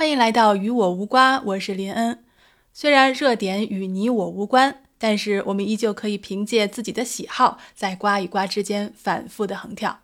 [0.00, 2.24] 欢迎来到与我无瓜，我是林恩。
[2.72, 9.98] 虽然热点与你我无关，但是我们依旧可以凭借自己的喜好，在瓜与瓜之间反复的横跳。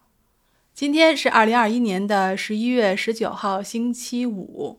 [0.74, 4.78] 今天是二零二一年的十一月十九号，星期五。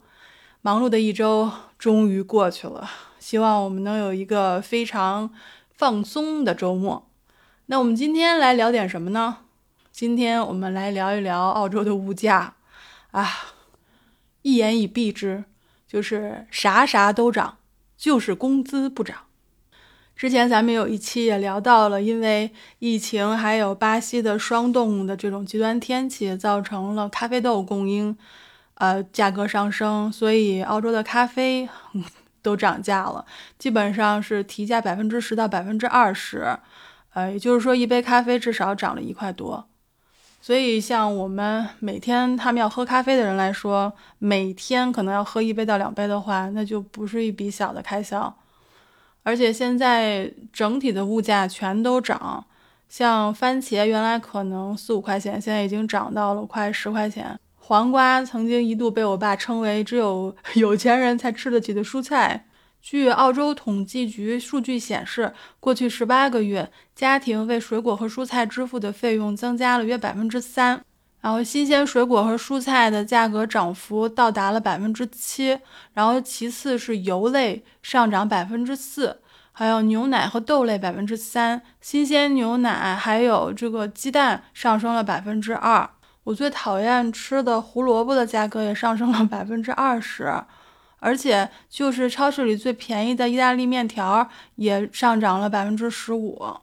[0.61, 2.87] 忙碌的一周终于过去了，
[3.17, 5.31] 希望我们能有一个非常
[5.71, 7.09] 放松的周末。
[7.65, 9.37] 那我们今天来聊点什么呢？
[9.91, 12.53] 今天我们来聊一聊澳洲的物价
[13.09, 13.55] 啊。
[14.47, 15.43] 一言以蔽之，
[15.85, 17.57] 就是啥啥都涨，
[17.97, 19.17] 就是工资不涨。
[20.15, 28.17] 之前咱们有一期也聊到了，因为疫情还有巴西的霜冻的这种极端天气，造成了咖啡豆供应
[28.75, 31.67] 呃价格上升，所以澳洲的咖啡
[32.41, 33.25] 都涨价了，
[33.59, 36.57] 基本上是提价百分之十到百分之二十，
[37.13, 39.67] 呃，也就是说一杯咖啡至少涨了一块多。
[40.39, 48.33] 所以，像我们每天他们要喝咖啡的人来说，每天可能要喝一杯到两杯的话，那就不是一笔小的开销。
[49.23, 52.45] 而且现在整体的物价全都涨，
[52.87, 57.37] 像番茄原来可能四五块钱，现在已经涨到了快十块钱。
[57.57, 62.45] 黄瓜曾经一度被我爸称为只有有钱人才吃得起的蔬菜。
[62.81, 70.81] 据澳洲统计局数据显示，过去十八个月，家庭为水果和蔬菜支付的费用增加了约百分之三。
[71.19, 75.59] 然后，新鲜水果和蔬菜的价格涨幅到达了百分之七。
[75.93, 79.19] 然后，其次是油类上涨百分之四，
[79.51, 81.61] 还有牛奶和豆类百分之三。
[81.81, 85.89] 新鲜牛奶还有这个鸡蛋上升了百分之二。
[86.23, 90.31] 我最讨厌吃的胡萝卜的价格也上升了百分之二十。
[90.99, 96.57] 而且，就是超市里最便宜的意大利面条也上涨了百分之十五。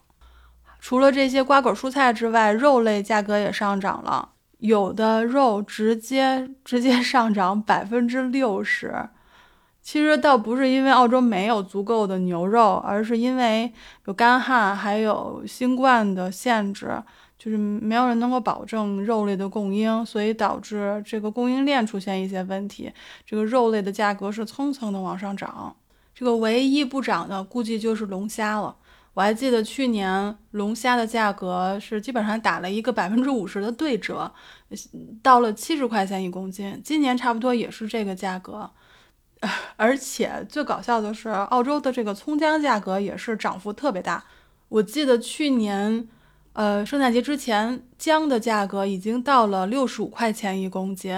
[0.81, 9.09] 除了这些瓜果蔬菜之外，肉类价格也上涨了，有的肉直接直接上涨百分之六十。
[9.85, 13.73] 其实倒不是因为澳洲没有足够的牛肉，而是因为
[14.07, 17.01] 有干旱，还有新冠的限制。
[17.37, 22.91] 就是没有人能够保证肉类的供应，所以导致这个供应链出现一些问题，
[23.27, 25.77] 这个肉类的价格是蹭蹭的往上涨。
[26.15, 28.75] 这个唯一不涨的估计就是龙虾了。
[29.13, 34.33] 我还记得去年龙虾的价格是基本上打了一个百分之五十的对折，
[35.23, 36.81] 到了七十块钱一公斤。
[36.83, 38.71] 今年差不多也是这个价格，
[39.77, 44.25] 而且最搞笑的是，澳洲的这个葱姜价格也是涨幅特别大。
[44.69, 46.09] 我记得去年。
[46.55, 51.13] 呃，圣诞节之前姜的价格已经到了六十五块钱一公斤，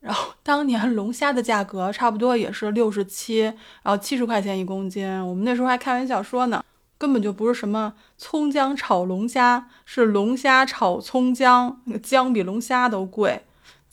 [0.00, 5.08] 然后当年龙虾的价格差不多也是六十七，然后七十块钱一公斤。
[5.24, 6.64] 我们那时候还开玩笑说呢，
[6.98, 13.44] 根本就不是什么葱姜炒龙虾，是龙虾炒葱姜，那个姜比龙虾都贵。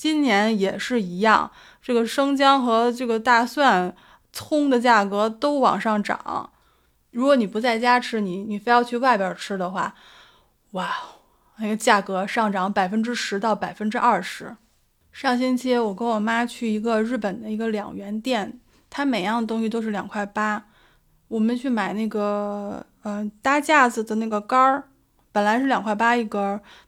[0.03, 1.50] 今年也是一样，
[1.81, 3.96] 这个生姜和这个大蒜、
[4.34, 6.50] 葱的价格都往上涨。
[7.12, 9.96] 如果你不在家吃，你你非要去外边吃的话。
[10.72, 10.94] 哇，
[11.59, 14.58] 那个价格上涨百分之十到百分之二十。
[15.13, 18.59] 上星期我跟我妈去一个日本的一个两元店，
[18.90, 20.66] 它每样东西都是两块八。
[21.30, 24.84] 我们去买那个嗯搭架子的那个杆儿，
[25.33, 26.39] 本来是两块八一根，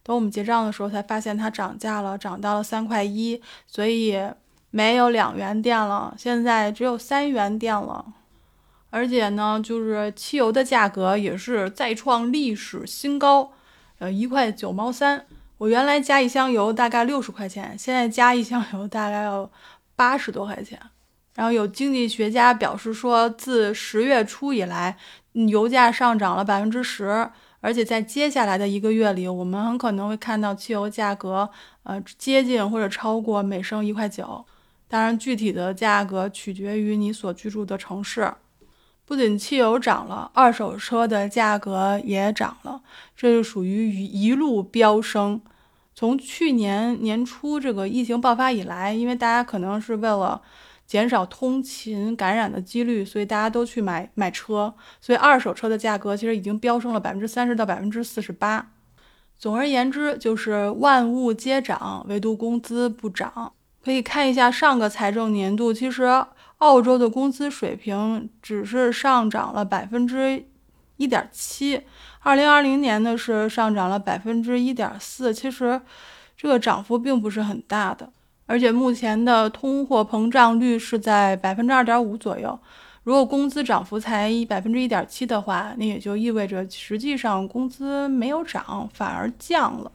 [0.02, 4.18] 等我们结账的时候才发现它涨价了，涨到了三块一，所以
[4.70, 8.06] 没有两元店了，现在只有三元店了。
[8.92, 13.52] 而且呢，就是汽油的价格也是再创历史新高。
[13.98, 15.26] 呃，一块九毛三。
[15.58, 19.50] 我原来加一箱油大概六十块钱，现在加一箱油大概要
[19.96, 20.80] 八十多块钱。
[21.34, 24.98] 然后有经济学家表示说，自十月初以来，
[25.34, 27.30] 油价上涨了百分之十，
[27.66, 31.50] 而且在接下来的一个月里，我们很可能会看到汽油价格
[31.82, 34.46] 呃接近或者超过每升一块九。
[34.88, 38.32] 当然，具体的价格取决于你所居住的城市。
[39.04, 42.80] 不仅汽油涨了，二手车的价格也涨了，
[43.18, 45.42] 这就属于一路飙升。
[45.96, 50.40] 从去年年初这个疫情爆发以来，因为大家可能是为了
[50.86, 58.72] 减少通勤感染的几率，所以大家都去买买车，所以二手车的价格其实已经飙升了百分之三十到百分之四十八。
[59.38, 63.54] 总而言之，就是万物皆涨，唯独工资不涨。
[63.84, 66.26] 可以看一下上个财政年度，其实。
[66.60, 70.46] 澳洲的工资水平只是上涨了百分之
[70.96, 71.82] 一点七，
[72.22, 75.82] 二零二零年呢是上涨了百分之一点四，其实
[76.38, 78.10] 这个涨幅并不是很大的，
[78.46, 82.58] 而且目前的通货膨胀率是在百分之二点五左右。
[83.04, 89.92] 如果工资涨幅才一百分之一点七的话那也就意味着实际上工资没有涨反而降了。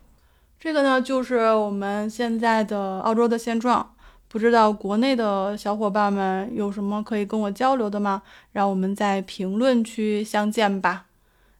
[0.58, 3.94] 这个呢就是我们现在的澳洲的现状。
[4.28, 8.22] 不知道国内的小伙伴们有什么可以跟我交流的吗？
[8.52, 11.06] 让我们在评论区相见吧。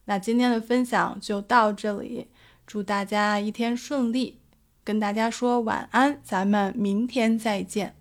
[0.05, 2.27] 那今天的分享就到这里
[2.65, 4.40] 祝大家一天顺利。
[4.83, 8.00] 跟大家说晚安咱们明天再见。